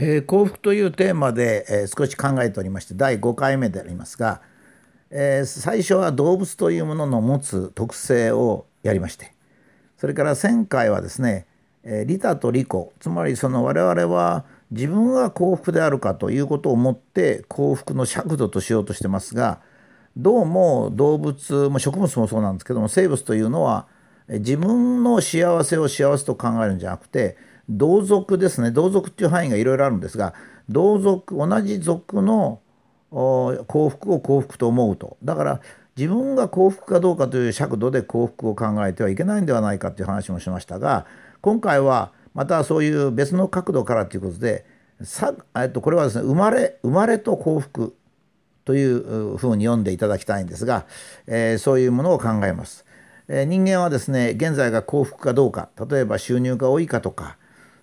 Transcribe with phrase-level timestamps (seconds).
[0.00, 4.40] えー、幸福というテーマで、えー、少し考えておりまして第5回目でありますが、
[5.10, 9.34] えー、最初は動物というものの持つ特性をやりまして
[9.96, 11.46] それから1000回はですね、
[11.82, 12.68] え利他と利己
[13.00, 19.60] つまりその我々は自分が幸福であるかということを思って幸福の尺度としようとしてますが
[20.16, 23.88] どうも動物も植物もそうなんですけども生物というのは
[24.28, 27.36] 自分の幸せを幸せと考えるんじゃなくて
[27.68, 30.34] 同族ですね同族っていう範囲がいろいろあるんですが
[30.68, 32.60] 同族同じ族の
[33.10, 35.60] 幸福を幸福と思うとだから
[35.96, 41.06] 自分が幸福かどうかという尺度で幸福を考えてはいけないんではないかという話もしましたが
[41.40, 44.64] 今回はまたそういう別の角度からということで
[45.02, 47.96] さえっとこれはですね生まれ生まれと幸福
[48.64, 50.84] というふうに読んでいただきたいんですが、
[51.26, 52.84] えー、そういうものを考えます。
[53.26, 57.38] え、人間はですね現在が幸福かどうか例えば収入が多いかとか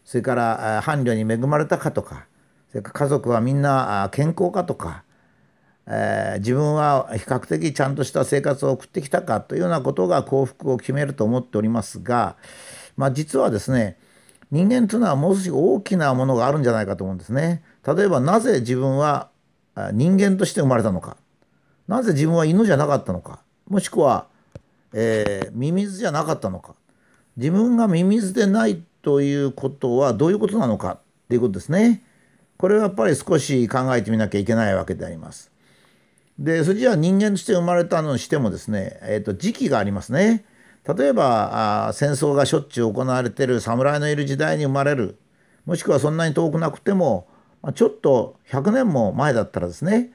[0.06, 2.28] それから伴侶に恵まれたかとか
[2.70, 5.04] それから家族はみんな健康かとか、
[5.88, 12.38] えー、自分は比較的ちゃんとした生活を送ってきたかというようなことが幸福を決めると思っておりますが、
[12.96, 13.98] まあ、実はですね
[14.52, 17.64] 人間というのはもう少し大きなものがあるんじゃないかと思うんですね。
[17.86, 19.30] 例えばなぜ自分は
[19.92, 21.18] 人間として生まれたのか。
[21.88, 23.40] なぜ自分は犬じゃなかったのか。
[23.68, 24.28] もしくは、
[24.94, 26.76] えー、ミミズじゃなかったのか。
[27.38, 32.02] 自分がミミズでないということはどういうことなのかっていうことですね。
[32.58, 35.52] これはやっぱり少し考えてみなきゃいけないわけであります。
[36.40, 40.44] でそれじゃあ人間として生まれたのにしてもですね、えーと、時期がありますね。
[40.88, 45.20] 例えばあ戦争がしょっちゅう行われてる侍のいる時代に生まれる
[45.68, 47.28] もしくはそんなに遠くなくても、
[47.62, 50.12] ま、ちょっと100年も前だったらですね、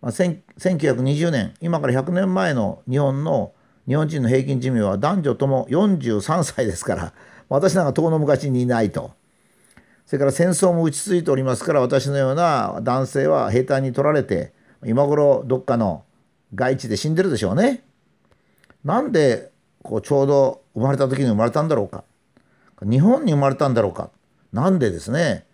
[0.00, 3.52] ま、1920年今から100年前の日本の
[3.86, 7.12] 日本人の平均寿命は男女とも43歳ですから
[7.48, 9.12] 私なんか遠の昔にいないと。
[10.06, 14.54] それから戦争も落ち着いておりますから私のような男性は兵隊に取られて
[14.86, 16.04] 今頃どっかの
[16.54, 17.84] 外地で死んでるでしょうね。
[18.84, 19.50] なんで
[19.82, 22.04] こうちょうど生まれた時に生まれたんだろうか。
[22.82, 24.10] 日本に生まれたんだろうか。
[24.52, 25.46] なんでですね。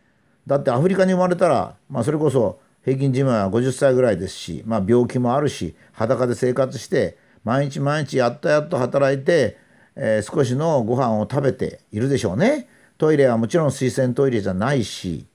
[0.47, 9.57] だってアフリカに生まれたら、まあ、それこそ平均寿命は50歳ぐらいですし、まあ、病気もあるし裸で生活して毎日毎日やっとやっと働いて
[9.97, 12.69] えー、少しのご飯を食べているでしょうね。
[12.99, 15.27] トイレはもちろん水洗トイレじゃないし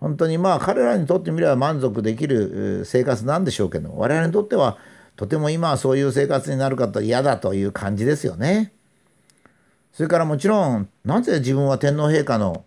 [0.00, 4.78] 本当にまあ彼らにとってみれば満足できる生活なんでしょうけど我々にとっては
[5.16, 8.72] とても今はそういう生活になるかと嫌だという感じですよね。
[9.92, 12.64] それからもちろんなぜ自分は天皇陛下の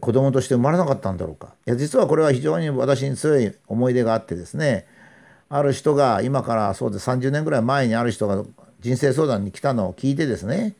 [0.00, 4.86] 子供として生まれなかったんだろうかいや実はこれは非常に私に強い思い出があってですね
[5.48, 8.44] ある人が今からそうです30年ぐらい前にある人が
[8.84, 10.76] 人生相談に来たのを聞いてですね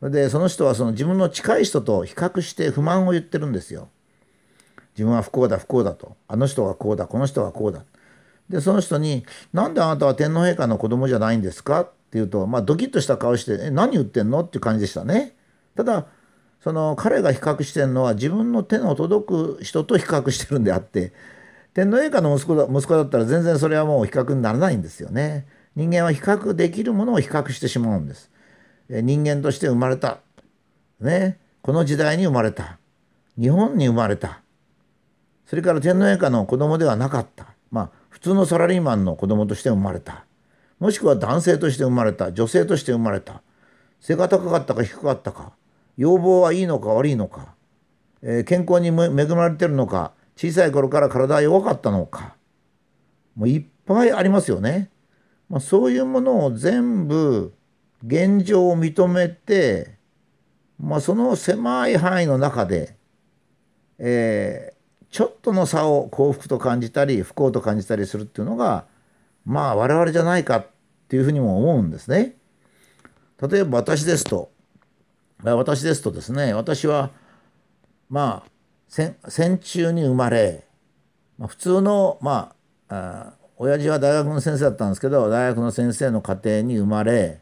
[0.00, 3.88] でその人はその自分の近い人と比較して不満を言ってるんですよ。
[4.94, 7.82] 自分は不幸だ不幸だとあの人がこうだこの人がこうだ。
[8.48, 15.34] でその人に「なんであなたは天皇陛下の子供じゃないんですか?」って言うとまあドキッとした顔して「え何言ってんの?」っていう感じでしたね。
[15.74, 16.06] ただ
[16.62, 21.12] その彼が比較してるのは自分の手の届く人と比較してるんであって
[21.74, 25.46] 天皇陛下の息子だ息子だったら全然それはもう比較にならないんですよね。
[25.76, 28.30] 人間は比較できるものを比較してしまうんです。
[28.88, 30.20] 人間として生まれた。
[31.00, 31.38] ね。
[31.60, 32.78] この時代に生まれた。
[33.38, 34.40] 日本に生まれた。
[35.44, 37.48] それから天皇陛下の子供ではなかった。
[37.70, 40.24] まあ、普通のサラリーマンの子供として生まれた。
[40.78, 42.32] もしくは男性として生まれた。
[42.32, 43.42] 女性として生まれた。
[44.00, 45.52] 背が高かったか低かったか。
[45.98, 47.54] 要望はいいのか悪いのか。
[48.22, 50.12] えー、健康に恵まれてるのか。
[50.36, 52.34] 小さい頃から体は弱かったのか。
[53.34, 54.90] もういっぱいありますよね。
[55.48, 57.54] まあ、そういうものを全部
[58.04, 59.96] 現状を認めて、
[60.78, 62.96] まあ、その狭い範囲の中で、
[63.98, 68.86] えー、ちょっとの差を幸福と感じたり不幸と感じたりするっていうのが
[69.44, 70.66] まあ我々じゃないかっ
[71.08, 72.36] ていうふうにも思うんですね。
[73.40, 74.50] 例えば私ですと
[75.42, 77.10] 私ですとですね私は
[78.08, 78.50] まあ
[78.88, 80.66] 戦中に生まれ、
[81.38, 82.54] ま、普通のま
[82.88, 87.40] あ親父は大学の先生だったんですけど大学の先生の家庭に生まれ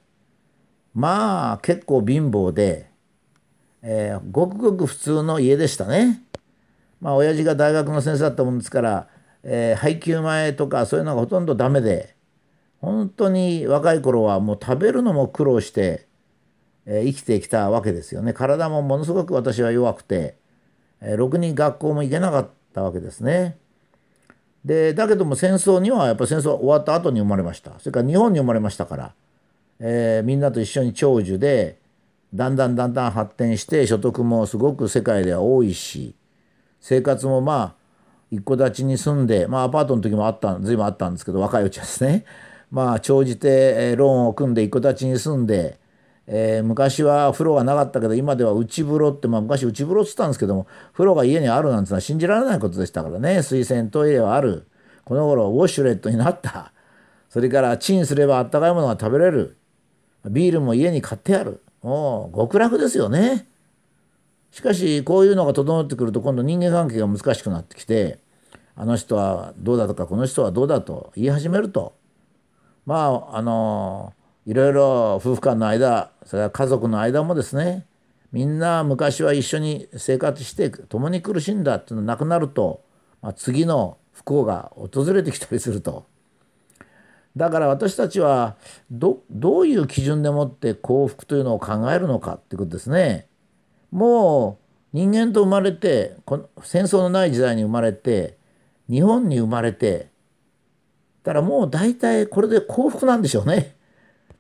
[0.95, 2.89] まあ結構貧乏で、
[3.83, 6.23] えー、ごくごく普通の家でしたね。
[7.01, 9.09] まあ親父が大学の先生だったもんですから、
[9.43, 12.15] えー、配給前とかそういうのがほとんどダメで
[12.81, 16.07] 本当に若い頃はもう食べるのも苦労して、
[16.87, 18.33] えー、生きてきたわけですよね。
[18.33, 20.37] 体もものすごく私は弱くて、
[21.01, 23.59] えー、ろくに学校も行けなかったわけですね。
[24.65, 27.73] でだけども戦争にはやっぱ戦争終わった後に生まれました。
[27.79, 29.13] それから日本に生まれましたから、
[29.79, 31.79] えー、みんなと一緒に長寿で
[32.33, 36.15] だんだんだんだん発展して所得もすごく世界では多いし
[36.81, 37.75] 生活もまあ
[38.31, 42.25] 一戸建ちに住んでまあアパートの時もあった随分あったんですけど若いうちはですね。
[42.71, 45.79] まあ長じてローンを組んで一戸建ちに住んで、
[46.27, 53.43] えー、昔は風呂がなかったけど今では内風呂って、まあ、昔内風呂っつったんですけども風呂が家にあるなんてのは信じられないことでしたからね。
[53.43, 54.67] 水洗トイレはある。
[55.05, 56.73] この頃ウォシュレットになった。
[57.29, 59.57] それからチンすればあったかいものが食べれる。
[60.27, 61.61] ビールも家に買ってある。
[61.83, 63.47] もう極楽ですよね。
[64.51, 68.21] しかしこういうのが整ってくると今度人間関係が難しくなってきて
[68.77, 71.97] あの人はどうだとかこの人はどうだと言い始めると。
[72.87, 74.13] まああの
[74.47, 77.87] いろいろ夫婦間の間それから家族の間もですね
[78.35, 82.83] みんな昔は一緒に生活して共に苦しんだっていうのがなくなると、
[83.23, 86.05] まあ、次の不幸が訪れてきたりすると。
[87.37, 88.57] だから私たちは
[88.91, 93.29] どどういう基準でもって幸福というのを考えるのかってことですね。
[93.93, 94.59] も
[94.93, 98.37] う人間と生まれてこの戦争のない時代に生まれて
[98.89, 100.09] 日本に生まれて
[101.23, 103.77] だからもう大体これで幸福なんでしょうね。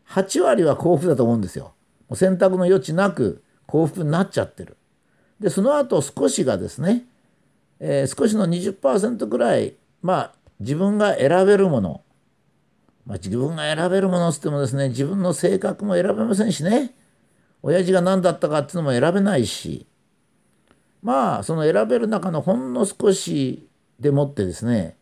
[0.08, 1.74] 8割は幸福だと思うんですよ。
[2.08, 4.76] もう選択の余地なく幸福になっちゃってる。
[5.40, 7.04] でその後少しがですね、
[7.80, 12.02] えー、少しの20%ぐらいまあ自分が選べるもの、
[13.06, 16.94] まあ、自分が選べるものっつってもですね自分の性格も選べませんしね
[17.62, 19.86] 親父が何だったかっていうのも選べないし
[21.02, 23.68] まあその選べる中のほんの少し
[23.98, 24.96] でもってですね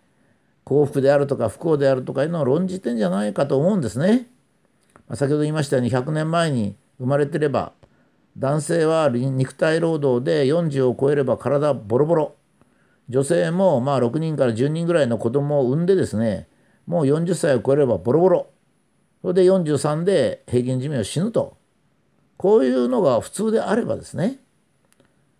[0.64, 4.28] 幸福であるとか不幸であるとかいうのを論じてんじゃないかと思うんですね。
[5.14, 7.72] 先ほど言いましたように100年前に生まれてれば
[8.38, 12.36] 男性は肉体労働で40を超えれば体ボロボロ。
[13.08, 16.48] 女性もまあ6人から10人ぐらいの子供を産んでですね
[16.86, 18.46] もう40歳を超えればボロボロ。
[19.20, 21.56] それで43で平均寿命を死ぬと。
[22.38, 24.38] こういうのが普通であればですね。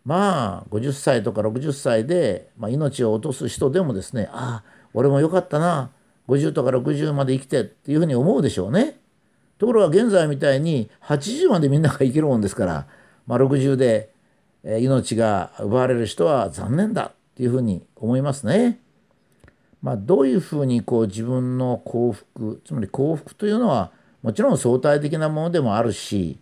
[0.05, 5.91] まあ50歳とか60歳で、まあ、命を落とす人でもですねああ俺もよかったな。
[6.29, 8.99] 50とか60まで生きてっていうふうに思うでしょうね。
[9.63, 12.89] ところが現在みたいに80までみんなが生きるもんですから、
[13.29, 14.11] まあ、60で
[14.65, 18.81] 命が奪われる人は残念だっていうふうに思いますね。
[19.81, 23.93] まあ、どういうふうにこう自分の幸福つまり幸福というのは
[24.25, 26.41] もちろん相対的なものでもあるし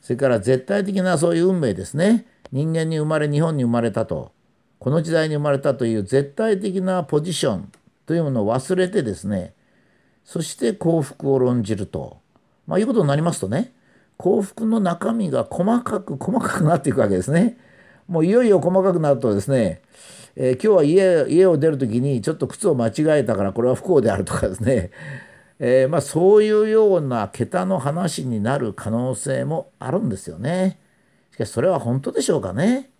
[0.00, 4.32] それから絶対的なそういう運命ですね人間に生まれ日本に生まれたと
[4.78, 7.72] この時代に生まれたという絶対的なポジション
[8.06, 9.52] というものを忘れてですね
[10.24, 12.23] そして幸福を論じると、
[12.66, 13.72] まあ、いうことになりますとね
[14.16, 17.58] 幸福の中身が細かく細かくなっていくわけですね。
[18.06, 19.82] もういよいよ細かくなるとですね、
[20.36, 24.90] えー、今日は家家を出る時にちょっと靴を間違えたからこれは不幸であるとかですね、
[25.58, 30.78] えー、まあ、そういうような桁の話になる可能性もあるんですよね。
[31.32, 32.90] しかしそれは本当でしょうかね。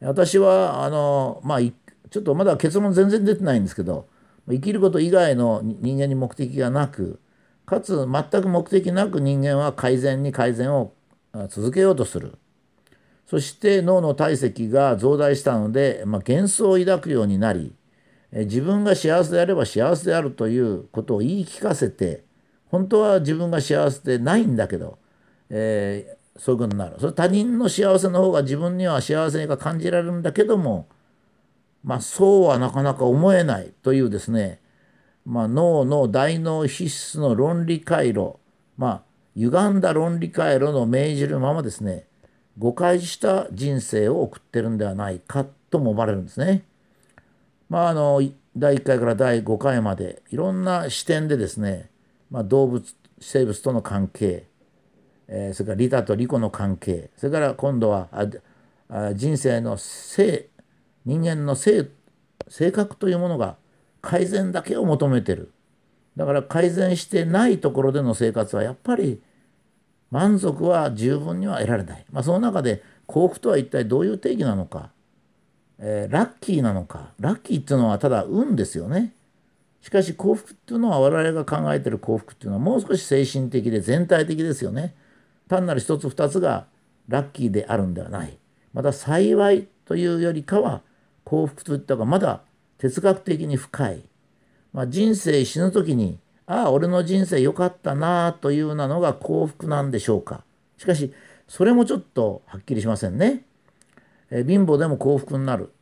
[0.00, 4.08] 私はあのまあちょっとまだ結論全然出てないんですけど
[4.48, 7.20] 生きること以外の人間に目的がなく
[7.66, 10.94] かつ全く目的なく人間は改善に改善を
[11.48, 12.38] 続けようとする。
[13.26, 17.74] そして脳の体積が増大したので、まあ、幻想を抱くようになり
[18.32, 22.22] 自分が幸せであれば幸せであるということを言い聞かせて
[22.68, 24.98] 本当は自分が幸せでないんだけど、
[25.50, 26.96] えそういうことになる。
[27.00, 30.86] それ他人の幸せの方が自分には幸せが感じられるんだけども
[31.86, 34.60] まあそうはなかなか思えないというですね、
[35.26, 38.36] まあ、脳の大脳必須の論理回路
[38.78, 39.02] まあ
[39.34, 42.06] 歪んだ論理回路の命じるままですね
[42.58, 46.64] 誤解した人生を送ってるんではないかとも思われるんですね。
[47.68, 48.22] まああの
[48.56, 51.90] 第1回から第5回までいろんな視点でですね、
[52.30, 54.46] まあ、動物生物との関係
[55.28, 58.08] えー、それから利他と利己の関係それから今度は
[58.88, 60.48] あ人生の性
[61.04, 61.88] 人間の性
[62.48, 63.56] 性格というものが
[64.06, 65.50] 改善だけを求めてる。
[66.16, 69.20] だから改善してないところでの生活はやっぱり
[70.12, 74.90] 満足は十分には得られない、まあ、その中で幸福とは一体どういう定義なのか、
[75.80, 77.12] えー、ラッキーなのか。
[77.18, 79.12] ラッキーっていうのはただ運ですよね。
[79.82, 84.94] しかし幸福っていうのは我々が考えてる幸福っていうのはもう少し精神的で全体的ですよね。
[85.48, 86.66] 単なる一つ二つが
[87.08, 88.38] ラッキーであるんではない。
[88.72, 90.82] また幸いというよりかは
[91.24, 92.42] 幸福といった方がまだ
[92.78, 94.02] 哲学的に深い、
[94.72, 100.44] まあ、人生死ぬ時にああ俺の人生良かったなあというようなのが幸福なんでしょうか。
[100.78, 101.12] しかし
[101.48, 103.44] それもちょっとはっきりしませんね、
[104.30, 105.72] え貧乏でも幸福になる。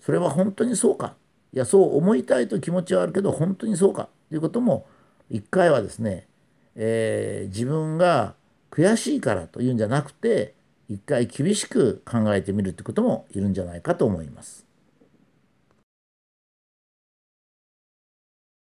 [0.00, 1.14] それは本当にそうか。
[1.52, 4.08] いやそう思いたいと気持ちはあるけど本当にそうか。
[4.28, 4.86] ということも
[5.30, 6.26] 一回はですね、
[6.74, 8.34] えー、自分が
[8.70, 10.54] 悔しいからというんじゃなくて
[10.88, 14.71] 一回厳しく考えてみるってこともいるんじゃないかと思います。